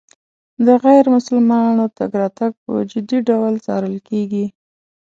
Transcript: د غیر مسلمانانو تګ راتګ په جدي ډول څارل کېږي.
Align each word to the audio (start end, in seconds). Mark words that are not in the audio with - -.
د 0.65 0.67
غیر 0.83 1.05
مسلمانانو 1.15 1.85
تګ 1.97 2.11
راتګ 2.21 2.51
په 2.63 2.71
جدي 2.91 3.19
ډول 3.29 3.53
څارل 3.65 3.97
کېږي. 4.09 4.45